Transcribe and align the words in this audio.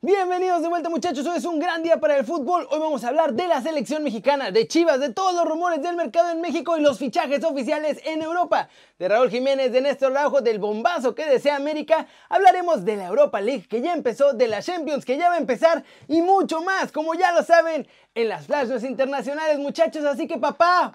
Bienvenidos 0.00 0.60
de 0.60 0.68
vuelta 0.68 0.90
muchachos, 0.90 1.26
hoy 1.26 1.38
es 1.38 1.44
un 1.44 1.58
gran 1.58 1.82
día 1.82 1.98
para 1.98 2.16
el 2.16 2.26
fútbol. 2.26 2.66
Hoy 2.70 2.78
vamos 2.78 3.04
a 3.04 3.08
hablar 3.08 3.32
de 3.32 3.46
la 3.46 3.62
selección 3.62 4.02
mexicana, 4.02 4.50
de 4.50 4.68
Chivas, 4.68 5.00
de 5.00 5.10
todos 5.10 5.34
los 5.34 5.46
rumores 5.46 5.80
del 5.82 5.96
mercado 5.96 6.30
en 6.30 6.40
México 6.40 6.76
y 6.76 6.82
los 6.82 6.98
fichajes 6.98 7.42
oficiales 7.42 8.00
en 8.04 8.20
Europa. 8.20 8.68
De 8.98 9.08
Raúl 9.08 9.30
Jiménez, 9.30 9.72
de 9.72 9.80
Néstor 9.80 10.12
Raujo, 10.12 10.40
del 10.42 10.58
bombazo 10.58 11.14
que 11.14 11.24
desea 11.24 11.56
América. 11.56 12.06
Hablaremos 12.28 12.84
de 12.84 12.96
la 12.96 13.06
Europa 13.06 13.40
League 13.40 13.66
que 13.68 13.80
ya 13.80 13.94
empezó, 13.94 14.34
de 14.34 14.48
la 14.48 14.60
Champions 14.60 15.04
que 15.04 15.16
ya 15.16 15.28
va 15.28 15.36
a 15.36 15.38
empezar 15.38 15.84
y 16.08 16.20
mucho 16.20 16.60
más, 16.60 16.92
como 16.92 17.14
ya 17.14 17.32
lo 17.32 17.42
saben, 17.42 17.86
en 18.14 18.28
las 18.28 18.46
flashes 18.46 18.84
internacionales 18.84 19.58
muchachos. 19.58 20.04
Así 20.04 20.26
que 20.26 20.38
papá, 20.38 20.92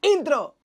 intro. 0.00 0.56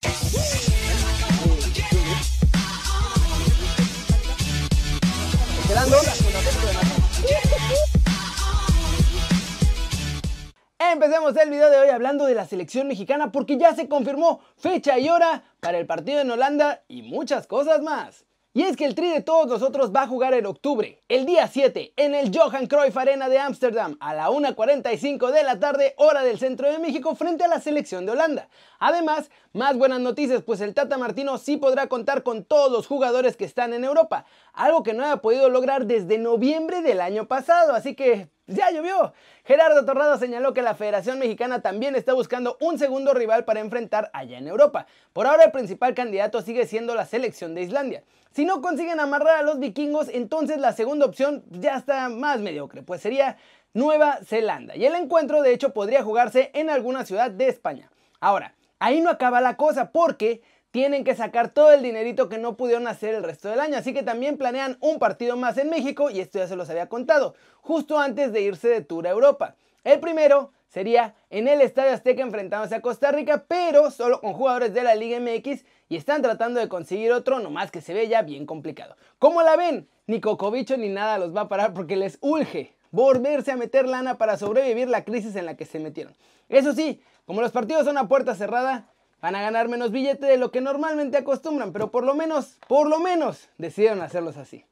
Empecemos 10.92 11.36
el 11.36 11.50
video 11.50 11.70
de 11.70 11.78
hoy 11.78 11.88
hablando 11.88 12.26
de 12.26 12.34
la 12.34 12.46
selección 12.46 12.88
mexicana 12.88 13.30
porque 13.30 13.56
ya 13.56 13.76
se 13.76 13.88
confirmó 13.88 14.40
fecha 14.56 14.98
y 14.98 15.08
hora 15.08 15.44
para 15.60 15.78
el 15.78 15.86
partido 15.86 16.20
en 16.20 16.30
Holanda 16.32 16.82
y 16.88 17.02
muchas 17.02 17.46
cosas 17.46 17.80
más. 17.80 18.24
Y 18.52 18.62
es 18.62 18.76
que 18.76 18.86
el 18.86 18.96
Tri 18.96 19.08
de 19.08 19.20
todos 19.20 19.46
nosotros 19.46 19.94
va 19.94 20.02
a 20.02 20.08
jugar 20.08 20.34
en 20.34 20.46
octubre, 20.46 21.00
el 21.08 21.24
día 21.24 21.46
7, 21.46 21.92
en 21.94 22.16
el 22.16 22.36
Johan 22.36 22.66
Cruyff 22.66 22.96
Arena 22.96 23.28
de 23.28 23.38
Ámsterdam, 23.38 23.96
a 24.00 24.12
la 24.14 24.30
1.45 24.30 25.30
de 25.30 25.44
la 25.44 25.60
tarde, 25.60 25.94
hora 25.96 26.24
del 26.24 26.40
centro 26.40 26.68
de 26.68 26.80
México, 26.80 27.14
frente 27.14 27.44
a 27.44 27.48
la 27.48 27.60
selección 27.60 28.04
de 28.04 28.12
Holanda. 28.12 28.48
Además, 28.80 29.30
más 29.52 29.76
buenas 29.76 30.00
noticias, 30.00 30.42
pues 30.42 30.60
el 30.60 30.74
Tata 30.74 30.96
Martino 30.96 31.36
sí 31.38 31.56
podrá 31.56 31.88
contar 31.88 32.22
con 32.22 32.44
todos 32.44 32.70
los 32.70 32.86
jugadores 32.86 33.36
que 33.36 33.44
están 33.44 33.72
en 33.72 33.84
Europa, 33.84 34.24
algo 34.52 34.82
que 34.82 34.92
no 34.92 35.04
ha 35.04 35.16
podido 35.16 35.48
lograr 35.48 35.86
desde 35.86 36.18
noviembre 36.18 36.82
del 36.82 37.00
año 37.00 37.26
pasado, 37.26 37.74
así 37.74 37.94
que 37.94 38.28
ya 38.46 38.70
llovió. 38.70 39.12
Gerardo 39.44 39.84
Torrado 39.84 40.18
señaló 40.18 40.54
que 40.54 40.62
la 40.62 40.74
Federación 40.74 41.18
Mexicana 41.18 41.62
también 41.62 41.96
está 41.96 42.12
buscando 42.12 42.58
un 42.60 42.78
segundo 42.78 43.12
rival 43.12 43.44
para 43.44 43.60
enfrentar 43.60 44.10
allá 44.12 44.38
en 44.38 44.48
Europa. 44.48 44.86
Por 45.12 45.26
ahora 45.26 45.44
el 45.44 45.52
principal 45.52 45.94
candidato 45.94 46.42
sigue 46.42 46.66
siendo 46.66 46.94
la 46.94 47.06
selección 47.06 47.54
de 47.54 47.62
Islandia. 47.62 48.04
Si 48.32 48.44
no 48.44 48.60
consiguen 48.60 49.00
amarrar 49.00 49.38
a 49.38 49.42
los 49.42 49.58
vikingos, 49.58 50.08
entonces 50.08 50.58
la 50.58 50.72
segunda 50.72 51.06
opción 51.06 51.42
ya 51.50 51.76
está 51.76 52.08
más 52.08 52.40
mediocre, 52.40 52.82
pues 52.82 53.00
sería 53.00 53.36
Nueva 53.72 54.18
Zelanda. 54.24 54.76
Y 54.76 54.84
el 54.84 54.94
encuentro 54.94 55.42
de 55.42 55.52
hecho 55.52 55.72
podría 55.72 56.04
jugarse 56.04 56.50
en 56.54 56.70
alguna 56.70 57.04
ciudad 57.04 57.30
de 57.30 57.48
España. 57.48 57.90
Ahora, 58.20 58.54
ahí 58.80 59.00
no 59.00 59.10
acaba 59.10 59.40
la 59.40 59.56
cosa 59.56 59.92
porque 59.92 60.42
tienen 60.72 61.04
que 61.04 61.14
sacar 61.14 61.50
todo 61.50 61.72
el 61.72 61.82
dinerito 61.82 62.28
que 62.28 62.38
no 62.38 62.56
pudieron 62.56 62.86
hacer 62.88 63.14
el 63.14 63.22
resto 63.22 63.48
del 63.48 63.60
año. 63.60 63.76
Así 63.76 63.92
que 63.92 64.02
también 64.02 64.36
planean 64.36 64.76
un 64.80 64.98
partido 64.98 65.36
más 65.36 65.58
en 65.58 65.70
México 65.70 66.10
y 66.10 66.20
esto 66.20 66.38
ya 66.38 66.48
se 66.48 66.56
los 66.56 66.70
había 66.70 66.88
contado, 66.88 67.34
justo 67.60 67.98
antes 67.98 68.32
de 68.32 68.42
irse 68.42 68.68
de 68.68 68.80
Tour 68.80 69.06
a 69.06 69.10
Europa. 69.10 69.54
El 69.84 70.00
primero 70.00 70.52
sería 70.68 71.14
en 71.30 71.48
el 71.48 71.60
Estadio 71.60 71.92
Azteca 71.92 72.22
enfrentándose 72.22 72.74
a 72.74 72.82
Costa 72.82 73.10
Rica, 73.10 73.44
pero 73.48 73.90
solo 73.90 74.20
con 74.20 74.32
jugadores 74.32 74.72
de 74.72 74.84
la 74.84 74.94
Liga 74.94 75.18
MX 75.18 75.64
y 75.88 75.96
están 75.96 76.22
tratando 76.22 76.60
de 76.60 76.68
conseguir 76.68 77.12
otro, 77.12 77.40
nomás 77.40 77.70
que 77.70 77.80
se 77.80 77.94
ve 77.94 78.08
ya 78.08 78.22
bien 78.22 78.46
complicado. 78.46 78.96
¿Cómo 79.18 79.42
la 79.42 79.56
ven? 79.56 79.88
Ni 80.06 80.20
Cocobicho 80.20 80.76
ni 80.76 80.88
nada 80.88 81.18
los 81.18 81.34
va 81.34 81.42
a 81.42 81.48
parar 81.48 81.74
porque 81.74 81.96
les 81.96 82.18
urge 82.20 82.74
volverse 82.92 83.52
a 83.52 83.56
meter 83.56 83.86
lana 83.86 84.18
para 84.18 84.36
sobrevivir 84.36 84.88
la 84.88 85.04
crisis 85.04 85.34
en 85.36 85.46
la 85.46 85.56
que 85.56 85.64
se 85.64 85.78
metieron. 85.78 86.14
Eso 86.48 86.72
sí, 86.72 87.00
como 87.30 87.42
los 87.42 87.52
partidos 87.52 87.84
son 87.84 87.96
a 87.96 88.08
puerta 88.08 88.34
cerrada, 88.34 88.88
van 89.22 89.36
a 89.36 89.40
ganar 89.40 89.68
menos 89.68 89.92
billete 89.92 90.26
de 90.26 90.36
lo 90.36 90.50
que 90.50 90.60
normalmente 90.60 91.16
acostumbran, 91.16 91.72
pero 91.72 91.92
por 91.92 92.02
lo 92.02 92.12
menos, 92.16 92.58
por 92.66 92.88
lo 92.88 92.98
menos, 92.98 93.48
decidieron 93.56 94.02
hacerlos 94.02 94.36
así. 94.36 94.64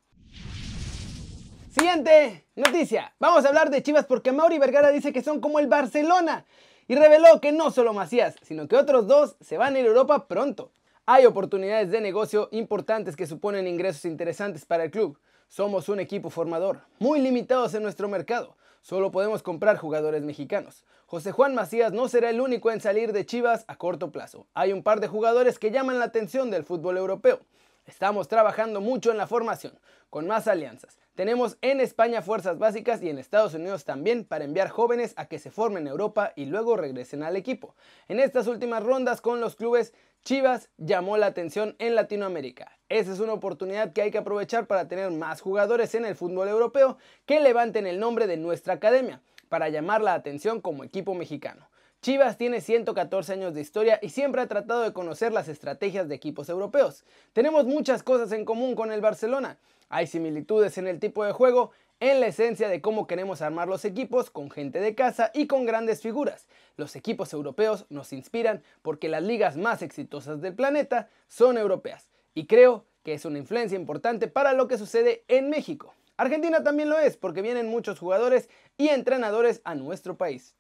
Siguiente 1.70 2.46
noticia. 2.56 3.14
Vamos 3.20 3.44
a 3.44 3.48
hablar 3.50 3.70
de 3.70 3.80
Chivas 3.80 4.06
porque 4.06 4.32
Mauri 4.32 4.58
Vergara 4.58 4.90
dice 4.90 5.12
que 5.12 5.22
son 5.22 5.40
como 5.40 5.60
el 5.60 5.68
Barcelona 5.68 6.46
y 6.88 6.96
reveló 6.96 7.40
que 7.40 7.52
no 7.52 7.70
solo 7.70 7.92
Macías, 7.92 8.34
sino 8.42 8.66
que 8.66 8.74
otros 8.74 9.06
dos 9.06 9.36
se 9.40 9.56
van 9.56 9.76
a 9.76 9.78
ir 9.78 9.84
a 9.84 9.90
Europa 9.90 10.26
pronto. 10.26 10.72
Hay 11.06 11.26
oportunidades 11.26 11.92
de 11.92 12.00
negocio 12.00 12.48
importantes 12.50 13.14
que 13.14 13.28
suponen 13.28 13.68
ingresos 13.68 14.04
interesantes 14.04 14.64
para 14.64 14.82
el 14.82 14.90
club. 14.90 15.16
Somos 15.46 15.88
un 15.88 16.00
equipo 16.00 16.28
formador, 16.28 16.80
muy 16.98 17.20
limitados 17.20 17.72
en 17.74 17.84
nuestro 17.84 18.08
mercado. 18.08 18.56
Solo 18.82 19.10
podemos 19.10 19.42
comprar 19.42 19.76
jugadores 19.76 20.22
mexicanos. 20.22 20.84
José 21.06 21.32
Juan 21.32 21.54
Macías 21.54 21.92
no 21.92 22.08
será 22.08 22.30
el 22.30 22.40
único 22.40 22.70
en 22.70 22.80
salir 22.80 23.12
de 23.12 23.26
Chivas 23.26 23.64
a 23.68 23.76
corto 23.76 24.12
plazo. 24.12 24.46
Hay 24.54 24.72
un 24.72 24.82
par 24.82 25.00
de 25.00 25.08
jugadores 25.08 25.58
que 25.58 25.70
llaman 25.70 25.98
la 25.98 26.06
atención 26.06 26.50
del 26.50 26.64
fútbol 26.64 26.96
europeo. 26.96 27.40
Estamos 27.88 28.28
trabajando 28.28 28.82
mucho 28.82 29.10
en 29.10 29.16
la 29.16 29.26
formación, 29.26 29.72
con 30.10 30.26
más 30.26 30.46
alianzas. 30.46 30.98
Tenemos 31.14 31.56
en 31.62 31.80
España 31.80 32.20
fuerzas 32.20 32.58
básicas 32.58 33.02
y 33.02 33.08
en 33.08 33.18
Estados 33.18 33.54
Unidos 33.54 33.86
también 33.86 34.26
para 34.26 34.44
enviar 34.44 34.68
jóvenes 34.68 35.14
a 35.16 35.24
que 35.24 35.38
se 35.38 35.50
formen 35.50 35.84
en 35.84 35.92
Europa 35.92 36.34
y 36.36 36.44
luego 36.44 36.76
regresen 36.76 37.22
al 37.22 37.34
equipo. 37.34 37.74
En 38.06 38.20
estas 38.20 38.46
últimas 38.46 38.82
rondas 38.82 39.22
con 39.22 39.40
los 39.40 39.56
clubes, 39.56 39.94
Chivas 40.22 40.68
llamó 40.76 41.16
la 41.16 41.24
atención 41.24 41.76
en 41.78 41.94
Latinoamérica. 41.94 42.78
Esa 42.90 43.10
es 43.10 43.20
una 43.20 43.32
oportunidad 43.32 43.94
que 43.94 44.02
hay 44.02 44.10
que 44.10 44.18
aprovechar 44.18 44.66
para 44.66 44.86
tener 44.86 45.10
más 45.10 45.40
jugadores 45.40 45.94
en 45.94 46.04
el 46.04 46.14
fútbol 46.14 46.48
europeo 46.48 46.98
que 47.24 47.40
levanten 47.40 47.86
el 47.86 47.98
nombre 47.98 48.26
de 48.26 48.36
nuestra 48.36 48.74
academia, 48.74 49.22
para 49.48 49.70
llamar 49.70 50.02
la 50.02 50.12
atención 50.12 50.60
como 50.60 50.84
equipo 50.84 51.14
mexicano. 51.14 51.70
Chivas 52.00 52.38
tiene 52.38 52.60
114 52.60 53.32
años 53.32 53.54
de 53.54 53.60
historia 53.60 53.98
y 54.00 54.10
siempre 54.10 54.40
ha 54.40 54.46
tratado 54.46 54.82
de 54.82 54.92
conocer 54.92 55.32
las 55.32 55.48
estrategias 55.48 56.08
de 56.08 56.14
equipos 56.14 56.48
europeos. 56.48 57.04
Tenemos 57.32 57.66
muchas 57.66 58.04
cosas 58.04 58.30
en 58.30 58.44
común 58.44 58.76
con 58.76 58.92
el 58.92 59.00
Barcelona. 59.00 59.58
Hay 59.88 60.06
similitudes 60.06 60.78
en 60.78 60.86
el 60.86 61.00
tipo 61.00 61.24
de 61.24 61.32
juego, 61.32 61.72
en 61.98 62.20
la 62.20 62.28
esencia 62.28 62.68
de 62.68 62.80
cómo 62.80 63.08
queremos 63.08 63.42
armar 63.42 63.66
los 63.66 63.84
equipos 63.84 64.30
con 64.30 64.48
gente 64.48 64.78
de 64.78 64.94
casa 64.94 65.32
y 65.34 65.48
con 65.48 65.66
grandes 65.66 66.00
figuras. 66.00 66.46
Los 66.76 66.94
equipos 66.94 67.32
europeos 67.32 67.84
nos 67.88 68.12
inspiran 68.12 68.62
porque 68.82 69.08
las 69.08 69.24
ligas 69.24 69.56
más 69.56 69.82
exitosas 69.82 70.40
del 70.40 70.54
planeta 70.54 71.08
son 71.26 71.58
europeas 71.58 72.12
y 72.32 72.46
creo 72.46 72.84
que 73.02 73.14
es 73.14 73.24
una 73.24 73.38
influencia 73.38 73.76
importante 73.76 74.28
para 74.28 74.52
lo 74.52 74.68
que 74.68 74.78
sucede 74.78 75.24
en 75.26 75.50
México. 75.50 75.92
Argentina 76.16 76.62
también 76.62 76.90
lo 76.90 76.98
es 76.98 77.16
porque 77.16 77.42
vienen 77.42 77.66
muchos 77.66 77.98
jugadores 77.98 78.48
y 78.76 78.88
entrenadores 78.88 79.60
a 79.64 79.74
nuestro 79.74 80.16
país. 80.16 80.54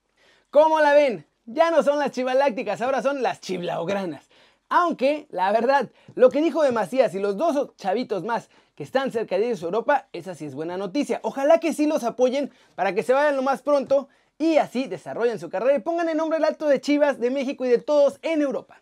¿Cómo 0.50 0.80
la 0.80 0.94
ven? 0.94 1.26
Ya 1.44 1.70
no 1.70 1.82
son 1.82 1.98
las 1.98 2.12
chivalácticas, 2.12 2.80
ahora 2.80 3.02
son 3.02 3.22
las 3.22 3.38
chiblaogranas. 3.42 4.30
Aunque, 4.70 5.26
la 5.30 5.52
verdad, 5.52 5.90
lo 6.14 6.30
que 6.30 6.40
dijo 6.40 6.62
de 6.62 6.72
Macías 6.72 7.14
y 7.14 7.18
los 7.18 7.36
dos 7.36 7.76
chavitos 7.76 8.24
más 8.24 8.48
que 8.74 8.82
están 8.82 9.12
cerca 9.12 9.36
de 9.36 9.46
a 9.46 9.50
Europa, 9.50 10.08
esa 10.14 10.34
sí 10.34 10.46
es 10.46 10.54
buena 10.54 10.78
noticia. 10.78 11.20
Ojalá 11.22 11.60
que 11.60 11.74
sí 11.74 11.86
los 11.86 12.02
apoyen 12.02 12.50
para 12.76 12.94
que 12.94 13.02
se 13.02 13.12
vayan 13.12 13.36
lo 13.36 13.42
más 13.42 13.60
pronto 13.60 14.08
y 14.38 14.56
así 14.56 14.86
desarrollen 14.86 15.38
su 15.38 15.50
carrera 15.50 15.76
y 15.76 15.80
pongan 15.80 16.08
el 16.08 16.16
nombre 16.16 16.42
alto 16.42 16.66
de 16.66 16.80
Chivas, 16.80 17.20
de 17.20 17.30
México 17.30 17.66
y 17.66 17.68
de 17.68 17.78
todos 17.78 18.18
en 18.22 18.40
Europa. 18.40 18.80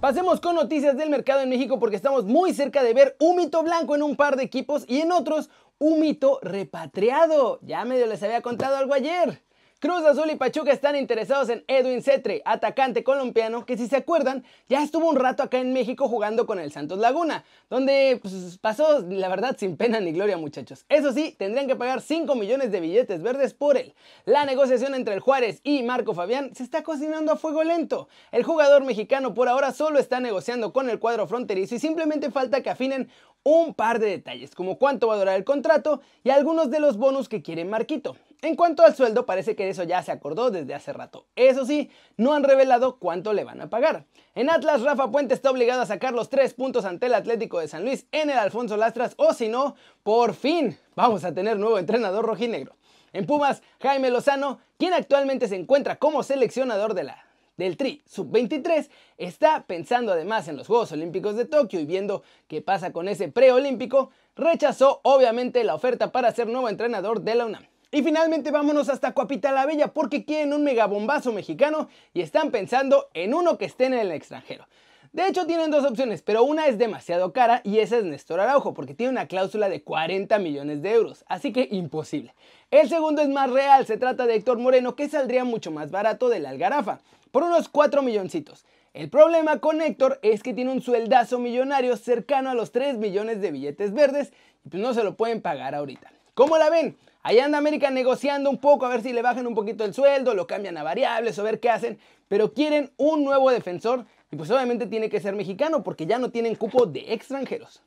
Pasemos 0.00 0.40
con 0.40 0.54
noticias 0.54 0.96
del 0.96 1.10
mercado 1.10 1.40
en 1.40 1.48
México 1.48 1.80
porque 1.80 1.96
estamos 1.96 2.26
muy 2.26 2.54
cerca 2.54 2.84
de 2.84 2.94
ver 2.94 3.16
un 3.18 3.36
mito 3.36 3.60
blanco 3.64 3.96
en 3.96 4.04
un 4.04 4.14
par 4.14 4.36
de 4.36 4.44
equipos 4.44 4.84
y 4.86 5.00
en 5.00 5.10
otros 5.10 5.50
un 5.78 5.98
mito 5.98 6.38
repatriado. 6.42 7.58
Ya 7.62 7.84
medio 7.84 8.06
les 8.06 8.22
había 8.22 8.40
contado 8.40 8.76
algo 8.76 8.94
ayer. 8.94 9.42
Cruz 9.78 10.06
Azul 10.06 10.30
y 10.30 10.36
Pachuca 10.36 10.72
están 10.72 10.96
interesados 10.96 11.50
en 11.50 11.62
Edwin 11.68 12.02
Cetre, 12.02 12.40
atacante 12.46 13.04
colombiano 13.04 13.66
que 13.66 13.76
si 13.76 13.88
se 13.88 13.96
acuerdan 13.96 14.42
ya 14.70 14.82
estuvo 14.82 15.06
un 15.06 15.16
rato 15.16 15.42
acá 15.42 15.58
en 15.58 15.74
México 15.74 16.08
jugando 16.08 16.46
con 16.46 16.58
el 16.58 16.72
Santos 16.72 16.98
Laguna, 16.98 17.44
donde 17.68 18.18
pues, 18.22 18.56
pasó 18.62 19.04
la 19.06 19.28
verdad 19.28 19.54
sin 19.58 19.76
pena 19.76 20.00
ni 20.00 20.12
gloria 20.12 20.38
muchachos. 20.38 20.86
Eso 20.88 21.12
sí, 21.12 21.36
tendrían 21.38 21.66
que 21.66 21.76
pagar 21.76 22.00
5 22.00 22.34
millones 22.36 22.72
de 22.72 22.80
billetes 22.80 23.20
verdes 23.20 23.52
por 23.52 23.76
él. 23.76 23.94
La 24.24 24.46
negociación 24.46 24.94
entre 24.94 25.12
el 25.12 25.20
Juárez 25.20 25.60
y 25.62 25.82
Marco 25.82 26.14
Fabián 26.14 26.54
se 26.54 26.62
está 26.62 26.82
cocinando 26.82 27.30
a 27.32 27.36
fuego 27.36 27.62
lento. 27.62 28.08
El 28.32 28.44
jugador 28.44 28.82
mexicano 28.82 29.34
por 29.34 29.46
ahora 29.46 29.72
solo 29.72 29.98
está 29.98 30.20
negociando 30.20 30.72
con 30.72 30.88
el 30.88 30.98
cuadro 30.98 31.26
fronterizo 31.26 31.74
y 31.74 31.80
simplemente 31.80 32.30
falta 32.30 32.62
que 32.62 32.70
afinen 32.70 33.10
un 33.42 33.74
par 33.74 33.98
de 33.98 34.08
detalles, 34.08 34.54
como 34.54 34.78
cuánto 34.78 35.06
va 35.08 35.16
a 35.16 35.18
durar 35.18 35.36
el 35.36 35.44
contrato 35.44 36.00
y 36.24 36.30
algunos 36.30 36.70
de 36.70 36.80
los 36.80 36.96
bonos 36.96 37.28
que 37.28 37.42
quiere 37.42 37.66
Marquito. 37.66 38.16
En 38.42 38.54
cuanto 38.54 38.82
al 38.82 38.94
sueldo, 38.94 39.26
parece 39.26 39.56
que 39.56 39.68
eso 39.68 39.82
ya 39.82 40.02
se 40.02 40.12
acordó 40.12 40.50
desde 40.50 40.74
hace 40.74 40.92
rato. 40.92 41.26
Eso 41.36 41.64
sí, 41.64 41.90
no 42.16 42.34
han 42.34 42.44
revelado 42.44 42.98
cuánto 42.98 43.32
le 43.32 43.44
van 43.44 43.60
a 43.60 43.70
pagar. 43.70 44.04
En 44.34 44.50
Atlas, 44.50 44.82
Rafa 44.82 45.10
Puente 45.10 45.34
está 45.34 45.50
obligado 45.50 45.82
a 45.82 45.86
sacar 45.86 46.12
los 46.12 46.28
tres 46.28 46.54
puntos 46.54 46.84
ante 46.84 47.06
el 47.06 47.14
Atlético 47.14 47.60
de 47.60 47.68
San 47.68 47.84
Luis 47.84 48.06
en 48.12 48.30
el 48.30 48.38
Alfonso 48.38 48.76
Lastras, 48.76 49.14
o 49.16 49.32
si 49.32 49.48
no, 49.48 49.74
por 50.02 50.34
fin 50.34 50.78
vamos 50.94 51.24
a 51.24 51.34
tener 51.34 51.58
nuevo 51.58 51.78
entrenador 51.78 52.24
rojinegro. 52.24 52.76
En 53.12 53.26
Pumas, 53.26 53.62
Jaime 53.80 54.10
Lozano, 54.10 54.60
quien 54.78 54.92
actualmente 54.92 55.48
se 55.48 55.56
encuentra 55.56 55.96
como 55.96 56.22
seleccionador 56.22 56.94
de 56.94 57.04
la 57.04 57.26
del 57.56 57.76
Tri 57.76 58.02
Sub-23 58.06 58.88
está 59.16 59.64
pensando 59.66 60.12
además 60.12 60.48
en 60.48 60.56
los 60.56 60.66
Juegos 60.66 60.92
Olímpicos 60.92 61.36
de 61.36 61.46
Tokio 61.46 61.80
y 61.80 61.86
viendo 61.86 62.22
qué 62.48 62.60
pasa 62.60 62.92
con 62.92 63.08
ese 63.08 63.28
preolímpico, 63.28 64.10
rechazó 64.34 65.00
obviamente 65.04 65.64
la 65.64 65.74
oferta 65.74 66.12
para 66.12 66.32
ser 66.32 66.48
nuevo 66.48 66.68
entrenador 66.68 67.22
de 67.22 67.34
la 67.34 67.46
UNAM. 67.46 67.66
Y 67.90 68.02
finalmente 68.02 68.50
vámonos 68.50 68.88
hasta 68.88 69.12
Coapita 69.12 69.52
la 69.52 69.64
Bella 69.64 69.88
porque 69.88 70.24
quieren 70.24 70.52
un 70.52 70.64
megabombazo 70.64 71.32
mexicano 71.32 71.88
y 72.12 72.20
están 72.20 72.50
pensando 72.50 73.08
en 73.14 73.32
uno 73.32 73.58
que 73.58 73.66
esté 73.66 73.86
en 73.86 73.94
el 73.94 74.10
extranjero. 74.10 74.66
De 75.12 75.26
hecho 75.26 75.46
tienen 75.46 75.70
dos 75.70 75.84
opciones, 75.84 76.20
pero 76.20 76.42
una 76.42 76.66
es 76.66 76.76
demasiado 76.76 77.32
cara 77.32 77.62
y 77.64 77.78
esa 77.78 77.96
es 77.96 78.04
Néstor 78.04 78.40
Araujo, 78.40 78.74
porque 78.74 78.92
tiene 78.92 79.12
una 79.12 79.28
cláusula 79.28 79.68
de 79.68 79.82
40 79.82 80.38
millones 80.40 80.82
de 80.82 80.92
euros, 80.92 81.24
así 81.26 81.52
que 81.52 81.68
imposible. 81.70 82.34
El 82.70 82.88
segundo 82.88 83.22
es 83.22 83.28
más 83.28 83.50
real, 83.50 83.86
se 83.86 83.96
trata 83.96 84.26
de 84.26 84.34
Héctor 84.34 84.58
Moreno, 84.58 84.94
que 84.94 85.08
saldría 85.08 85.44
mucho 85.44 85.70
más 85.70 85.90
barato 85.90 86.28
de 86.28 86.40
la 86.40 86.50
Algarafa, 86.50 87.00
por 87.30 87.44
unos 87.44 87.68
4 87.68 88.02
milloncitos. 88.02 88.66
El 88.92 89.08
problema 89.08 89.58
con 89.60 89.80
Héctor 89.80 90.18
es 90.22 90.42
que 90.42 90.52
tiene 90.52 90.72
un 90.72 90.82
sueldazo 90.82 91.38
millonario 91.38 91.96
cercano 91.96 92.50
a 92.50 92.54
los 92.54 92.72
3 92.72 92.98
millones 92.98 93.40
de 93.40 93.52
billetes 93.52 93.94
verdes 93.94 94.32
y 94.64 94.68
pues 94.68 94.82
no 94.82 94.92
se 94.92 95.04
lo 95.04 95.16
pueden 95.16 95.40
pagar 95.40 95.74
ahorita. 95.74 96.15
¿Cómo 96.36 96.58
la 96.58 96.68
ven? 96.68 96.98
Ahí 97.22 97.38
anda 97.38 97.56
América 97.56 97.88
negociando 97.88 98.50
un 98.50 98.58
poco 98.58 98.84
a 98.84 98.90
ver 98.90 99.02
si 99.02 99.14
le 99.14 99.22
bajan 99.22 99.46
un 99.46 99.54
poquito 99.54 99.86
el 99.86 99.94
sueldo, 99.94 100.34
lo 100.34 100.46
cambian 100.46 100.76
a 100.76 100.82
variables 100.82 101.38
o 101.38 101.42
ver 101.42 101.60
qué 101.60 101.70
hacen, 101.70 101.98
pero 102.28 102.52
quieren 102.52 102.92
un 102.98 103.24
nuevo 103.24 103.50
defensor 103.50 104.04
y 104.30 104.36
pues 104.36 104.50
obviamente 104.50 104.86
tiene 104.86 105.08
que 105.08 105.18
ser 105.18 105.34
mexicano 105.34 105.82
porque 105.82 106.04
ya 106.04 106.18
no 106.18 106.30
tienen 106.30 106.54
cupo 106.54 106.84
de 106.84 107.14
extranjeros. 107.14 107.80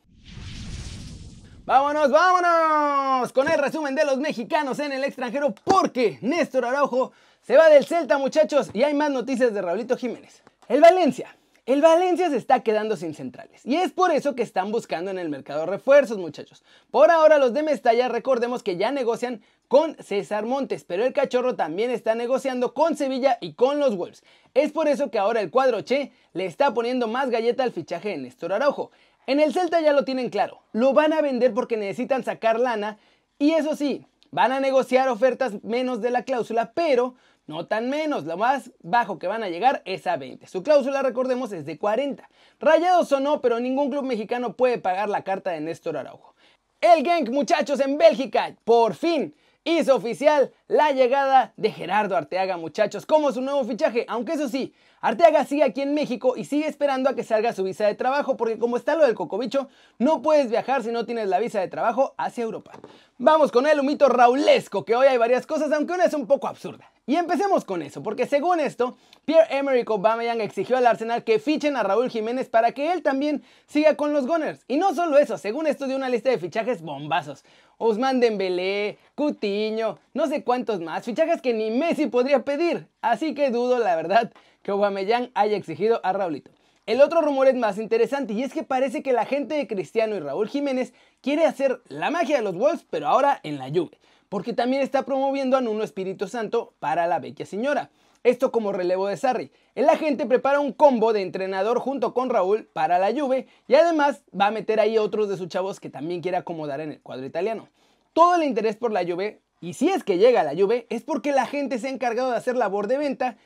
Vámonos, 1.66 2.10
vámonos 2.10 3.32
con 3.34 3.48
el 3.48 3.60
resumen 3.60 3.94
de 3.94 4.04
los 4.04 4.18
mexicanos 4.18 4.80
en 4.80 4.94
el 4.94 5.04
extranjero 5.04 5.54
porque 5.64 6.18
Néstor 6.22 6.66
Araujo 6.66 7.12
se 7.44 7.56
va 7.56 7.70
del 7.70 7.86
Celta 7.86 8.18
muchachos 8.18 8.72
y 8.74 8.82
hay 8.82 8.96
más 8.96 9.12
noticias 9.12 9.54
de 9.54 9.62
Raulito 9.62 9.96
Jiménez. 9.96 10.42
El 10.68 10.82
Valencia. 10.82 11.36
El 11.70 11.84
Valencia 11.84 12.32
se 12.32 12.38
está 12.38 12.64
quedando 12.64 12.96
sin 12.96 13.14
centrales 13.14 13.64
y 13.64 13.76
es 13.76 13.92
por 13.92 14.10
eso 14.10 14.34
que 14.34 14.42
están 14.42 14.72
buscando 14.72 15.12
en 15.12 15.20
el 15.20 15.30
mercado 15.30 15.68
refuerzos 15.68 16.18
muchachos. 16.18 16.64
Por 16.90 17.12
ahora 17.12 17.38
los 17.38 17.54
de 17.54 17.62
Mestalla 17.62 18.10
recordemos 18.10 18.64
que 18.64 18.76
ya 18.76 18.92
negocian 18.92 19.44
con 19.68 19.96
César 19.98 20.48
Montes, 20.48 20.84
pero 20.84 21.06
el 21.06 21.14
cachorro 21.14 21.56
también 21.56 21.92
está 21.92 22.16
negociando 22.16 22.74
con 22.74 22.98
Sevilla 22.98 23.38
y 23.40 23.54
con 23.54 23.78
los 23.78 23.96
Wolves. 23.96 24.24
Es 24.56 24.72
por 24.72 24.88
eso 24.88 25.12
que 25.12 25.20
ahora 25.20 25.42
el 25.42 25.52
cuadro 25.52 25.82
Che 25.82 26.12
le 26.34 26.48
está 26.48 26.74
poniendo 26.74 27.08
más 27.08 27.30
galleta 27.30 27.62
al 27.62 27.72
fichaje 27.72 28.10
de 28.10 28.18
Néstor 28.18 28.52
Araujo. 28.52 28.90
En 29.28 29.40
el 29.40 29.54
Celta 29.54 29.80
ya 29.80 29.94
lo 29.94 30.06
tienen 30.06 30.32
claro, 30.32 30.64
lo 30.74 30.94
van 30.94 31.14
a 31.14 31.22
vender 31.22 31.54
porque 31.54 31.78
necesitan 31.78 32.24
sacar 32.24 32.60
lana 32.60 32.98
y 33.38 33.52
eso 33.52 33.76
sí, 33.76 34.08
van 34.32 34.52
a 34.52 34.60
negociar 34.60 35.10
ofertas 35.10 35.64
menos 35.64 36.02
de 36.02 36.12
la 36.12 36.24
cláusula, 36.24 36.72
pero 36.74 37.16
no 37.48 37.66
tan 37.66 37.90
menos, 37.90 38.26
lo 38.26 38.38
más 38.38 38.72
bajo 38.84 39.18
que 39.18 39.28
van 39.28 39.42
a 39.42 39.50
llegar 39.50 39.82
es 39.86 40.06
a 40.06 40.18
20. 40.18 40.46
Su 40.48 40.62
cláusula, 40.62 41.02
recordemos, 41.02 41.52
es 41.52 41.66
de 41.66 41.80
40. 41.80 42.30
Rayados 42.60 43.12
o 43.12 43.20
no, 43.20 43.42
pero 43.42 43.60
ningún 43.60 43.90
club 43.90 44.04
mexicano 44.04 44.56
puede 44.56 44.78
pagar 44.78 45.10
la 45.10 45.24
carta 45.24 45.50
de 45.52 45.60
Néstor 45.60 45.98
Araujo. 45.98 46.36
El 46.80 47.04
Genk, 47.04 47.30
muchachos, 47.30 47.80
en 47.80 47.98
Bélgica, 47.98 48.56
por 48.64 48.94
fin 48.94 49.34
hizo 49.64 49.96
oficial 49.96 50.52
la 50.70 50.92
llegada 50.92 51.52
de 51.58 51.72
Gerardo 51.72 52.16
Arteaga, 52.16 52.56
muchachos, 52.56 53.08
como 53.08 53.32
su 53.32 53.42
nuevo 53.42 53.64
fichaje. 53.66 54.06
Aunque 54.08 54.34
eso 54.34 54.48
sí, 54.48 54.72
Arteaga 55.02 55.44
sigue 55.44 55.64
aquí 55.64 55.82
en 55.82 55.96
México 55.96 56.36
y 56.38 56.46
sigue 56.46 56.68
esperando 56.68 57.10
a 57.10 57.16
que 57.16 57.24
salga 57.24 57.54
su 57.54 57.64
visa 57.64 57.88
de 57.88 57.96
trabajo, 57.96 58.38
porque 58.38 58.60
como 58.60 58.78
está 58.78 58.96
lo 58.96 59.04
del 59.04 59.16
cocobicho, 59.16 59.68
no 59.98 60.22
puedes 60.22 60.50
viajar 60.50 60.84
si 60.84 60.92
no 60.92 61.08
tienes 61.08 61.28
la 61.28 61.40
visa 61.40 61.60
de 61.60 61.70
trabajo 61.70 62.14
hacia 62.18 62.44
Europa. 62.44 62.72
Vamos 63.18 63.52
con 63.52 63.66
el 63.66 63.80
humito 63.80 64.08
raulesco, 64.10 64.86
que 64.86 64.96
hoy 64.96 65.08
hay 65.08 65.18
varias 65.18 65.48
cosas, 65.48 65.72
aunque 65.72 65.94
una 65.94 66.06
es 66.06 66.14
un 66.14 66.28
poco 66.28 66.48
absurda. 66.48 66.92
Y 67.08 67.16
empecemos 67.16 67.66
con 67.66 67.82
eso, 67.82 68.04
porque 68.04 68.28
según 68.28 68.60
esto, 68.60 68.96
Pierre-Emerick 69.26 69.90
Aubameyang 69.90 70.42
exigió 70.42 70.78
al 70.78 70.86
Arsenal 70.86 71.24
que 71.24 71.40
fichen 71.40 71.76
a 71.76 71.82
Raúl 71.82 72.12
Jiménez 72.12 72.50
para 72.50 72.72
que 72.72 72.92
él 72.92 73.02
también 73.02 73.42
siga 73.66 73.96
con 73.96 74.14
los 74.14 74.28
Gunners. 74.28 74.64
Y 74.68 74.78
no 74.78 74.94
solo 74.94 75.18
eso, 75.18 75.40
según 75.40 75.66
esto 75.66 75.88
de 75.88 75.96
una 75.96 76.08
lista 76.08 76.30
de 76.30 76.38
fichajes 76.38 76.84
bombazos. 76.84 77.44
Ousmane 77.80 78.20
Dembélé, 78.20 79.00
Cutiño, 79.16 79.98
no 80.14 80.28
sé 80.28 80.44
cuántos 80.44 80.59
más, 80.82 81.06
fichajes 81.06 81.42
que 81.42 81.54
ni 81.54 81.72
Messi 81.72 82.08
podría 82.08 82.44
pedir. 82.44 82.88
Así 83.02 83.34
que 83.34 83.52
dudo, 83.52 83.80
la 83.80 83.96
verdad, 83.96 84.32
que 84.62 84.72
Aubameyang 84.72 85.32
haya 85.34 85.58
exigido 85.58 86.00
a 86.04 86.14
Raulito. 86.14 86.52
El 86.86 87.02
otro 87.02 87.22
rumor 87.22 87.48
es 87.48 87.56
más 87.56 87.78
interesante 87.78 88.34
y 88.34 88.42
es 88.42 88.52
que 88.52 88.64
parece 88.64 89.04
que 89.04 89.14
la 89.14 89.26
gente 89.26 89.54
de 89.54 89.68
Cristiano 89.68 90.16
y 90.16 90.20
Raúl 90.20 90.50
Jiménez 90.50 90.94
quiere 91.22 91.46
hacer 91.46 91.82
la 91.88 92.10
magia 92.10 92.38
de 92.38 92.42
los 92.42 92.56
Wolves, 92.56 92.86
pero 92.90 93.08
ahora 93.08 93.40
en 93.44 93.60
la 93.60 93.70
Juve, 93.70 94.00
porque 94.28 94.54
también 94.54 94.82
está 94.82 95.04
promoviendo 95.04 95.56
a 95.56 95.62
Nuno 95.62 95.84
Espíritu 95.84 96.28
Santo 96.28 96.74
para 96.80 97.06
la 97.06 97.20
vecchia 97.20 97.46
señora. 97.46 97.92
Esto 98.24 98.52
como 98.52 98.74
relevo 98.74 99.08
de 99.08 99.16
Sarri. 99.16 99.52
El 99.76 99.88
agente 99.88 100.26
prepara 100.26 100.60
un 100.60 100.74
combo 100.74 101.14
de 101.14 101.22
entrenador 101.22 101.80
junto 101.80 102.14
con 102.14 102.30
Raúl 102.30 102.66
para 102.74 103.00
la 103.00 103.14
Juve 103.14 103.48
y 103.68 103.76
además 103.76 104.24
va 104.38 104.48
a 104.48 104.52
meter 104.52 104.80
ahí 104.80 104.98
otros 104.98 105.30
de 105.30 105.38
sus 105.38 105.48
chavos 105.48 105.80
que 105.80 105.90
también 105.90 106.22
quiere 106.22 106.38
acomodar 106.38 106.82
en 106.82 106.92
el 106.94 107.02
cuadro 107.02 107.26
italiano. 107.26 107.70
Todo 108.14 108.36
el 108.36 108.44
interés 108.44 108.76
por 108.76 108.92
la 108.92 109.06
Juve, 109.06 109.42
y 109.62 109.74
si 109.74 109.90
es 109.90 110.04
que 110.04 110.18
llega 110.18 110.44
la 110.44 110.56
Juve, 110.56 110.88
es 110.90 111.04
porque 111.04 111.32
la 111.32 111.46
gente 111.46 111.80
se 111.80 111.88
ha 111.88 111.92
encargado 111.92 112.32
de 112.32 112.38
hacer 112.38 112.56
labor 112.56 112.88
de 112.88 112.98
venta 112.98 113.38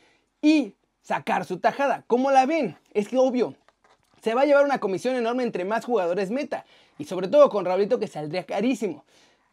y 0.42 0.76
sacar 1.02 1.46
su 1.46 1.60
tajada. 1.60 2.04
¿Cómo 2.08 2.32
la 2.32 2.46
ven? 2.46 2.78
Es 2.94 3.08
que 3.08 3.18
obvio, 3.18 3.56
se 4.22 4.36
va 4.36 4.42
a 4.42 4.46
llevar 4.46 4.64
una 4.64 4.80
comisión 4.80 5.16
enorme 5.16 5.44
entre 5.44 5.66
más 5.66 5.86
jugadores 5.86 6.30
meta 6.30 6.66
y 6.98 7.06
sobre 7.06 7.28
todo 7.28 7.50
con 7.50 7.66
Raulito 7.66 8.00
que 8.00 8.08
saldría 8.08 8.46
carísimo. 8.46 9.04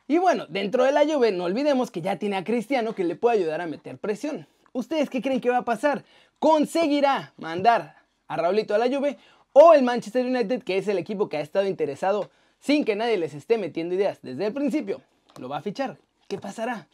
Y 0.07 0.19
bueno, 0.19 0.47
dentro 0.49 0.85
de 0.85 0.93
la 0.93 1.07
Juve 1.07 1.33
no 1.33 1.45
olvidemos 1.45 1.91
que 1.91 2.03
ya 2.03 2.17
tiene 2.17 2.37
a 2.37 2.45
Cristiano 2.45 2.95
que 2.95 3.05
le 3.05 3.17
puede 3.17 3.39
ayudar 3.39 3.61
a 3.61 3.67
meter 3.67 3.97
presión. 3.97 4.47
¿Ustedes 4.73 5.09
qué 5.09 5.23
creen 5.23 5.41
que 5.41 5.51
va 5.51 5.59
a 5.59 5.65
pasar? 5.65 6.05
¿Conseguirá 6.39 7.33
mandar 7.37 7.97
a 8.29 8.37
Raulito 8.37 8.75
a 8.75 8.79
la 8.79 8.89
Juve 8.95 9.19
o 9.53 9.73
el 9.73 9.83
Manchester 9.83 10.27
United, 10.27 10.63
que 10.63 10.79
es 10.79 10.89
el 10.89 10.99
equipo 10.99 11.29
que 11.29 11.39
ha 11.39 11.41
estado 11.41 11.67
interesado 11.67 12.31
sin 12.59 12.85
que 12.85 12.97
nadie 12.97 13.17
les 13.17 13.35
esté 13.35 13.57
metiendo 13.57 13.95
ideas 13.95 14.19
desde 14.23 14.47
el 14.47 14.53
principio, 14.53 15.01
lo 15.39 15.49
va 15.49 15.59
a 15.59 15.63
fichar? 15.63 15.97
¿Qué 16.31 16.39
pasará? 16.39 16.87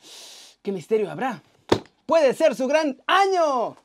¿Qué 0.62 0.72
misterio 0.72 1.10
habrá? 1.10 1.42
Puede 2.06 2.32
ser 2.32 2.54
su 2.54 2.66
gran 2.66 2.96
año. 3.06 3.76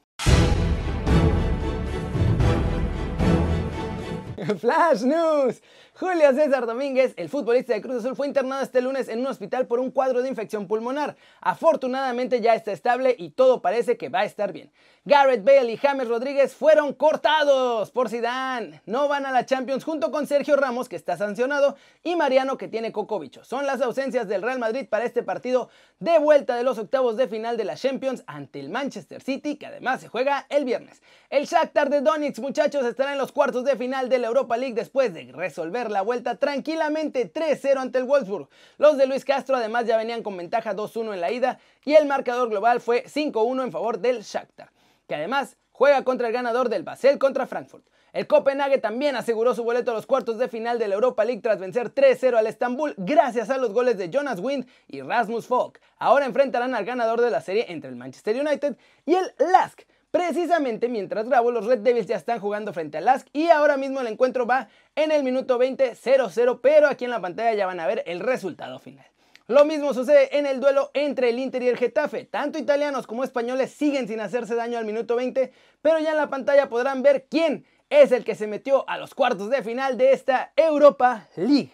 Flash 4.61 5.01
News. 5.01 5.61
Julio 6.01 6.33
César 6.33 6.65
Domínguez, 6.65 7.13
el 7.15 7.29
futbolista 7.29 7.73
de 7.73 7.81
Cruz 7.83 7.97
Azul, 7.97 8.15
fue 8.15 8.25
internado 8.25 8.63
este 8.63 8.81
lunes 8.81 9.07
en 9.07 9.19
un 9.19 9.27
hospital 9.27 9.67
por 9.67 9.79
un 9.79 9.91
cuadro 9.91 10.23
de 10.23 10.29
infección 10.29 10.67
pulmonar. 10.67 11.15
Afortunadamente 11.41 12.41
ya 12.41 12.55
está 12.55 12.71
estable 12.71 13.15
y 13.19 13.29
todo 13.29 13.61
parece 13.61 13.97
que 13.97 14.09
va 14.09 14.21
a 14.21 14.25
estar 14.25 14.51
bien. 14.51 14.71
Garrett 15.05 15.43
Bale 15.43 15.71
y 15.71 15.77
James 15.77 16.07
Rodríguez 16.07 16.55
fueron 16.55 16.93
cortados 16.93 17.91
por 17.91 18.09
Zidane. 18.09 18.81
No 18.87 19.07
van 19.07 19.27
a 19.27 19.31
la 19.31 19.45
Champions 19.45 19.83
junto 19.83 20.09
con 20.09 20.25
Sergio 20.25 20.55
Ramos, 20.55 20.89
que 20.89 20.95
está 20.95 21.17
sancionado, 21.17 21.75
y 22.03 22.15
Mariano, 22.15 22.57
que 22.57 22.67
tiene 22.67 22.91
cocobicho. 22.91 23.43
Son 23.43 23.67
las 23.67 23.79
ausencias 23.81 24.27
del 24.27 24.41
Real 24.41 24.57
Madrid 24.57 24.87
para 24.89 25.05
este 25.05 25.21
partido 25.21 25.69
de 25.99 26.17
vuelta 26.17 26.55
de 26.55 26.63
los 26.63 26.79
octavos 26.79 27.15
de 27.15 27.27
final 27.27 27.57
de 27.57 27.65
la 27.65 27.75
Champions 27.75 28.23
ante 28.25 28.59
el 28.59 28.71
Manchester 28.71 29.21
City, 29.21 29.55
que 29.55 29.67
además 29.67 30.01
se 30.01 30.07
juega 30.07 30.47
el 30.49 30.65
viernes. 30.65 31.03
El 31.29 31.45
Shakhtar 31.45 31.91
de 31.91 32.01
Donetsk, 32.01 32.39
muchachos, 32.39 32.85
estará 32.85 33.11
en 33.11 33.19
los 33.19 33.31
cuartos 33.31 33.65
de 33.65 33.75
final 33.75 34.09
de 34.09 34.17
la 34.17 34.27
Europa 34.27 34.57
League 34.57 34.73
después 34.73 35.13
de 35.13 35.31
resolver 35.31 35.90
la 35.91 36.01
vuelta 36.01 36.35
tranquilamente 36.35 37.31
3-0 37.31 37.77
ante 37.77 37.99
el 37.99 38.05
Wolfsburg. 38.05 38.49
Los 38.77 38.97
de 38.97 39.07
Luis 39.07 39.25
Castro 39.25 39.55
además 39.55 39.85
ya 39.85 39.97
venían 39.97 40.23
con 40.23 40.35
ventaja 40.37 40.75
2-1 40.75 41.13
en 41.13 41.21
la 41.21 41.31
ida 41.31 41.59
y 41.85 41.93
el 41.93 42.05
marcador 42.07 42.49
global 42.49 42.81
fue 42.81 43.03
5-1 43.05 43.63
en 43.63 43.71
favor 43.71 43.99
del 43.99 44.21
Shakhtar, 44.21 44.71
que 45.07 45.15
además 45.15 45.57
juega 45.71 46.03
contra 46.03 46.27
el 46.27 46.33
ganador 46.33 46.69
del 46.69 46.83
Basel 46.83 47.17
contra 47.19 47.47
Frankfurt. 47.47 47.85
El 48.13 48.27
Copenhague 48.27 48.77
también 48.77 49.15
aseguró 49.15 49.55
su 49.55 49.63
boleto 49.63 49.91
a 49.91 49.93
los 49.93 50.05
cuartos 50.05 50.37
de 50.37 50.49
final 50.49 50.77
de 50.77 50.89
la 50.89 50.95
Europa 50.95 51.23
League 51.23 51.41
tras 51.41 51.59
vencer 51.59 51.93
3-0 51.93 52.35
al 52.35 52.45
Estambul 52.45 52.93
gracias 52.97 53.49
a 53.49 53.57
los 53.57 53.71
goles 53.71 53.97
de 53.97 54.09
Jonas 54.09 54.41
Wind 54.41 54.67
y 54.89 55.01
Rasmus 55.01 55.47
Falk. 55.47 55.79
Ahora 55.97 56.25
enfrentarán 56.25 56.75
al 56.75 56.83
ganador 56.83 57.21
de 57.21 57.31
la 57.31 57.39
serie 57.39 57.67
entre 57.69 57.89
el 57.89 57.95
Manchester 57.95 58.35
United 58.35 58.75
y 59.05 59.13
el 59.13 59.33
Lask, 59.39 59.83
precisamente 60.11 60.89
mientras 60.89 61.27
grabo 61.27 61.51
los 61.51 61.65
Red 61.65 61.79
Devils 61.79 62.07
ya 62.07 62.17
están 62.17 62.39
jugando 62.39 62.73
frente 62.73 62.97
al 62.97 63.05
Lask 63.05 63.27
y 63.33 63.47
ahora 63.47 63.77
mismo 63.77 64.01
el 64.01 64.07
encuentro 64.07 64.45
va 64.45 64.67
en 64.95 65.11
el 65.11 65.23
minuto 65.23 65.57
20 65.57 65.93
0-0, 65.93 66.59
pero 66.61 66.87
aquí 66.87 67.05
en 67.05 67.11
la 67.11 67.21
pantalla 67.21 67.53
ya 67.53 67.65
van 67.65 67.79
a 67.79 67.87
ver 67.87 68.03
el 68.05 68.19
resultado 68.19 68.77
final. 68.79 69.05
Lo 69.47 69.65
mismo 69.65 69.93
sucede 69.93 70.37
en 70.37 70.45
el 70.45 70.61
duelo 70.61 70.91
entre 70.93 71.29
el 71.29 71.39
Inter 71.39 71.63
y 71.63 71.67
el 71.67 71.77
Getafe. 71.77 72.23
Tanto 72.23 72.57
italianos 72.57 73.05
como 73.05 73.23
españoles 73.23 73.71
siguen 73.71 74.07
sin 74.07 74.21
hacerse 74.21 74.55
daño 74.55 74.77
al 74.77 74.85
minuto 74.85 75.15
20, 75.15 75.51
pero 75.81 75.99
ya 75.99 76.11
en 76.11 76.17
la 76.17 76.29
pantalla 76.29 76.69
podrán 76.69 77.01
ver 77.01 77.27
quién 77.29 77.65
es 77.89 78.13
el 78.13 78.23
que 78.23 78.35
se 78.35 78.47
metió 78.47 78.87
a 78.87 78.97
los 78.97 79.13
cuartos 79.13 79.49
de 79.49 79.63
final 79.63 79.97
de 79.97 80.13
esta 80.13 80.53
Europa 80.55 81.27
League. 81.35 81.73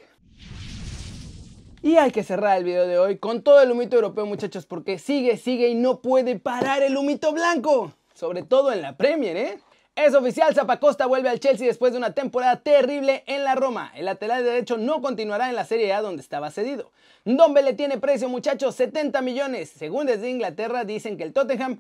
Y 1.84 1.98
hay 1.98 2.10
que 2.10 2.24
cerrar 2.24 2.58
el 2.58 2.64
video 2.64 2.88
de 2.88 2.98
hoy 2.98 3.20
con 3.20 3.44
todo 3.44 3.62
el 3.62 3.70
humito 3.70 3.96
europeo 3.96 4.26
muchachos 4.26 4.66
porque 4.66 4.98
sigue, 4.98 5.38
sigue 5.38 5.68
y 5.70 5.76
no 5.76 6.02
puede 6.02 6.40
parar 6.40 6.82
el 6.82 6.98
humito 6.98 7.32
blanco 7.32 7.94
sobre 8.18 8.42
todo 8.42 8.72
en 8.74 8.82
la 8.82 8.98
Premier, 8.98 9.38
¿eh? 9.38 9.60
Es 9.96 10.14
oficial, 10.14 10.54
Zapacosta 10.54 11.06
vuelve 11.08 11.30
al 11.30 11.40
Chelsea 11.40 11.66
después 11.68 11.92
de 11.92 11.98
una 11.98 12.14
temporada 12.14 12.58
terrible 12.58 13.24
en 13.26 13.44
la 13.44 13.56
Roma. 13.56 13.92
El 13.96 14.06
lateral 14.06 14.44
derecho 14.44 14.78
no 14.78 15.02
continuará 15.02 15.50
en 15.50 15.56
la 15.56 15.66
Serie 15.66 15.94
A 15.94 16.02
donde 16.02 16.22
estaba 16.22 16.52
cedido. 16.52 16.92
le 17.26 17.74
tiene 17.74 17.98
precio, 17.98 18.30
muchachos, 18.30 18.76
70 18.76 19.22
millones. 19.22 19.70
Según 19.70 20.06
desde 20.06 20.30
Inglaterra 20.30 20.84
dicen 20.84 21.18
que 21.18 21.24
el 21.24 21.34
Tottenham 21.34 21.80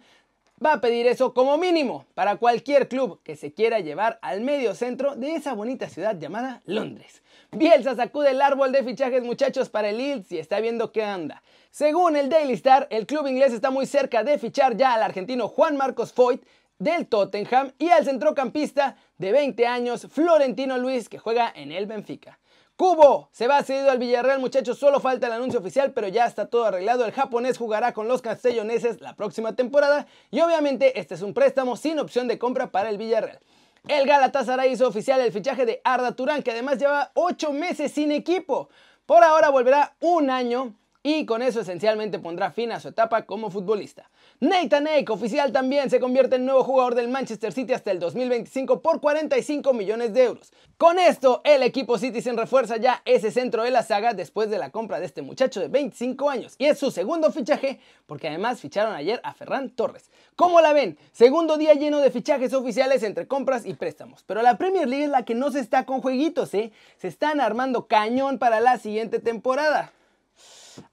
va 0.64 0.74
a 0.74 0.82
pedir 0.82 1.08
eso 1.08 1.34
como 1.34 1.58
mínimo 1.58 2.06
para 2.14 2.38
cualquier 2.38 2.88
club 2.88 3.20
que 3.24 3.36
se 3.36 3.54
quiera 3.54 3.80
llevar 3.80 4.20
al 4.22 4.42
medio 4.42 4.74
centro 4.74 5.16
de 5.16 5.36
esa 5.36 5.54
bonita 5.54 5.90
ciudad 5.90 6.18
llamada 6.18 6.62
Londres. 6.66 7.22
Bielsa 7.52 7.96
sacude 7.96 8.32
el 8.32 8.42
árbol 8.42 8.72
de 8.72 8.84
fichajes 8.84 9.24
muchachos 9.24 9.70
para 9.70 9.90
el 9.90 9.98
Leeds 9.98 10.32
y 10.32 10.40
está 10.40 10.60
viendo 10.60 10.92
qué 10.92 11.04
anda. 11.04 11.44
Según 11.72 12.16
el 12.16 12.30
Daily 12.30 12.54
Star, 12.54 12.88
el 12.90 13.06
club 13.06 13.28
inglés 13.28 13.54
está 13.54 13.72
muy 13.72 13.86
cerca 13.86 14.24
de 14.24 14.38
fichar 14.38 14.76
ya 14.76 14.94
al 14.94 15.04
argentino 15.04 15.48
Juan 15.48 15.78
Marcos 15.78 16.12
Foyt 16.12 16.42
del 16.80 17.08
Tottenham 17.08 17.72
y 17.80 17.90
al 17.90 18.06
centrocampista 18.06 18.98
de 19.18 19.32
20 19.32 19.66
años 19.66 20.08
Florentino 20.12 20.78
Luis 20.78 21.10
que 21.10 21.20
juega 21.20 21.52
en 21.56 21.72
el 21.72 21.86
Benfica. 21.86 22.40
Cubo 22.78 23.28
se 23.32 23.48
va 23.48 23.64
cedido 23.64 23.90
al 23.90 23.98
Villarreal, 23.98 24.40
muchachos. 24.40 24.78
Solo 24.78 25.00
falta 25.00 25.26
el 25.26 25.34
anuncio 25.34 25.60
oficial, 25.60 25.94
pero 25.94 26.10
ya 26.10 26.28
está 26.28 26.46
todo 26.46 26.66
arreglado. 26.66 27.06
El 27.06 27.12
japonés 27.12 27.58
jugará 27.58 27.92
con 27.92 28.08
los 28.08 28.22
castelloneses 28.22 29.02
la 29.02 29.16
próxima 29.16 29.56
temporada 29.56 30.06
y 30.30 30.42
obviamente 30.42 31.00
este 31.00 31.16
es 31.16 31.24
un 31.24 31.34
préstamo 31.34 31.76
sin 31.76 31.98
opción 31.98 32.28
de 32.28 32.38
compra 32.38 32.72
para 32.72 32.90
el 32.90 33.00
Villarreal. 33.00 33.40
El 33.88 34.06
Galatasaray 34.06 34.72
hizo 34.72 34.88
oficial 34.88 35.20
el 35.22 35.32
fichaje 35.32 35.66
de 35.66 35.82
Arda 35.84 36.12
Turán, 36.16 36.44
que 36.44 36.52
además 36.52 36.78
lleva 36.78 37.10
8 37.16 37.52
meses 37.52 37.94
sin 37.94 38.12
equipo. 38.12 38.70
Por 39.08 39.24
ahora 39.24 39.50
volverá 39.50 39.96
un 40.00 40.30
año 40.30 40.76
y 41.08 41.26
con 41.26 41.42
eso 41.42 41.62
esencialmente 41.62 42.20
pondrá 42.20 42.52
fin 42.52 42.74
a 42.74 42.82
su 42.82 42.90
etapa 42.90 43.22
como 43.22 43.50
futbolista. 43.50 44.10
Nathan 44.42 44.88
Ake, 44.88 45.10
oficial 45.10 45.54
también, 45.54 45.90
se 45.90 46.02
convierte 46.02 46.36
en 46.36 46.46
nuevo 46.46 46.66
jugador 46.66 46.96
del 46.96 47.08
Manchester 47.08 47.54
City 47.54 47.72
hasta 47.72 47.92
el 47.92 48.00
2025 48.00 48.82
por 48.82 49.00
45 49.00 49.74
millones 49.74 50.14
de 50.14 50.26
euros. 50.26 50.52
Con 50.78 51.00
esto, 51.00 51.40
el 51.46 51.64
equipo 51.64 51.98
Citizen 51.98 52.36
refuerza 52.36 52.76
ya 52.76 53.02
ese 53.06 53.32
centro 53.32 53.64
de 53.64 53.72
la 53.72 53.84
saga 53.84 54.14
después 54.14 54.50
de 54.50 54.58
la 54.58 54.70
compra 54.70 55.00
de 55.00 55.06
este 55.06 55.22
muchacho 55.22 55.62
de 55.62 55.70
25 55.70 56.30
años. 56.30 56.56
Y 56.58 56.66
es 56.66 56.78
su 56.78 56.92
segundo 56.92 57.32
fichaje, 57.32 57.80
porque 58.06 58.28
además 58.28 58.60
ficharon 58.60 58.94
ayer 58.94 59.22
a 59.24 59.34
Ferran 59.34 59.70
Torres. 59.70 60.12
¿Cómo 60.36 60.60
la 60.60 60.74
ven? 60.74 60.98
Segundo 61.14 61.56
día 61.56 61.74
lleno 61.74 62.00
de 62.00 62.12
fichajes 62.12 62.54
oficiales 62.54 63.02
entre 63.04 63.30
compras 63.30 63.66
y 63.66 63.76
préstamos. 63.76 64.26
Pero 64.28 64.42
la 64.42 64.58
Premier 64.58 64.90
League 64.90 65.06
es 65.06 65.10
la 65.10 65.24
que 65.24 65.36
no 65.36 65.52
se 65.52 65.62
está 65.62 65.86
con 65.86 66.02
jueguitos, 66.02 66.54
¿eh? 66.54 66.74
Se 66.98 67.08
están 67.08 67.40
armando 67.40 67.88
cañón 67.88 68.40
para 68.40 68.60
la 68.60 68.78
siguiente 68.78 69.20
temporada. 69.20 69.94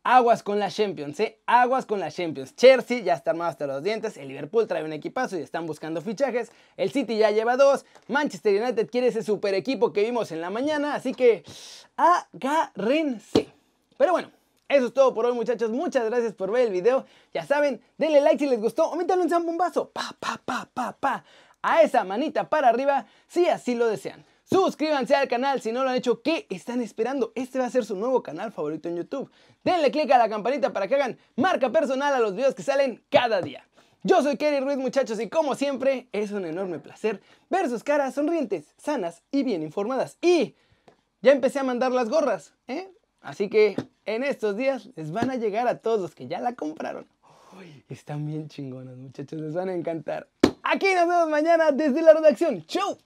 Aguas 0.02 0.42
con 0.42 0.58
la 0.58 0.70
Champions, 0.70 1.20
¿eh? 1.20 1.38
Aguas 1.46 1.86
con 1.86 2.00
la 2.00 2.10
Champions. 2.10 2.54
Chelsea 2.56 3.00
ya 3.00 3.14
está 3.14 3.30
armado 3.30 3.50
hasta 3.50 3.66
los 3.66 3.82
dientes. 3.82 4.16
El 4.16 4.28
Liverpool 4.28 4.66
trae 4.66 4.84
un 4.84 4.92
equipazo 4.92 5.38
y 5.38 5.40
están 5.42 5.66
buscando 5.66 6.00
fichajes. 6.00 6.50
El 6.76 6.90
City 6.90 7.18
ya 7.18 7.30
lleva 7.30 7.56
dos. 7.56 7.84
Manchester 8.08 8.62
United 8.62 8.88
quiere 8.90 9.08
ese 9.08 9.22
super 9.22 9.54
equipo 9.54 9.92
que 9.92 10.02
vimos 10.02 10.32
en 10.32 10.40
la 10.40 10.50
mañana. 10.50 10.94
Así 10.94 11.14
que 11.14 11.44
agárrense. 11.96 13.48
Pero 13.96 14.12
bueno. 14.12 14.30
Eso 14.66 14.86
es 14.86 14.94
todo 14.94 15.12
por 15.12 15.26
hoy 15.26 15.34
muchachos, 15.34 15.70
muchas 15.70 16.06
gracias 16.06 16.32
por 16.32 16.50
ver 16.50 16.66
el 16.66 16.72
video. 16.72 17.04
Ya 17.34 17.44
saben, 17.44 17.82
denle 17.98 18.22
like 18.22 18.38
si 18.38 18.50
les 18.50 18.58
gustó 18.58 18.90
o 18.90 18.96
métanle 18.96 19.24
un 19.24 19.30
zambombazo, 19.30 19.90
pa, 19.90 20.16
pa, 20.18 20.40
pa, 20.42 20.66
pa, 20.72 20.96
pa, 20.98 21.24
a 21.60 21.82
esa 21.82 22.02
manita 22.02 22.48
para 22.48 22.70
arriba 22.70 23.06
si 23.28 23.46
así 23.46 23.74
lo 23.74 23.86
desean. 23.86 24.24
Suscríbanse 24.44 25.14
al 25.14 25.26
canal 25.26 25.60
si 25.60 25.72
no 25.72 25.84
lo 25.84 25.90
han 25.90 25.96
hecho. 25.96 26.22
¿Qué 26.22 26.46
están 26.50 26.80
esperando? 26.82 27.32
Este 27.34 27.58
va 27.58 27.66
a 27.66 27.70
ser 27.70 27.84
su 27.84 27.96
nuevo 27.96 28.22
canal 28.22 28.52
favorito 28.52 28.88
en 28.88 28.96
YouTube. 28.96 29.30
Denle 29.64 29.90
click 29.90 30.10
a 30.10 30.18
la 30.18 30.28
campanita 30.28 30.72
para 30.72 30.86
que 30.86 30.94
hagan 30.94 31.18
marca 31.36 31.70
personal 31.70 32.12
a 32.12 32.18
los 32.18 32.34
videos 32.34 32.54
que 32.54 32.62
salen 32.62 33.02
cada 33.10 33.40
día. 33.40 33.66
Yo 34.02 34.22
soy 34.22 34.36
Kerry 34.36 34.60
Ruiz 34.62 34.76
muchachos 34.76 35.18
y 35.18 35.30
como 35.30 35.54
siempre 35.54 36.08
es 36.12 36.30
un 36.30 36.44
enorme 36.44 36.78
placer 36.78 37.22
ver 37.48 37.70
sus 37.70 37.82
caras 37.82 38.14
sonrientes, 38.14 38.74
sanas 38.76 39.22
y 39.30 39.44
bien 39.44 39.62
informadas. 39.62 40.18
Y 40.20 40.54
ya 41.22 41.32
empecé 41.32 41.60
a 41.60 41.64
mandar 41.64 41.90
las 41.90 42.10
gorras, 42.10 42.52
¿eh? 42.68 42.90
Así 43.22 43.48
que 43.48 43.76
en 44.04 44.22
estos 44.22 44.58
días 44.58 44.90
les 44.94 45.10
van 45.10 45.30
a 45.30 45.36
llegar 45.36 45.66
a 45.68 45.78
todos 45.78 46.00
los 46.00 46.14
que 46.14 46.28
ya 46.28 46.40
la 46.40 46.54
compraron. 46.54 47.06
están 47.88 48.26
bien 48.26 48.48
chingonas 48.48 48.98
muchachos, 48.98 49.40
les 49.40 49.54
van 49.54 49.70
a 49.70 49.74
encantar. 49.74 50.28
Aquí 50.62 50.92
nos 50.94 51.08
vemos 51.08 51.30
mañana 51.30 51.72
desde 51.72 52.02
la 52.02 52.12
redacción. 52.12 52.62
¡Chau! 52.66 52.98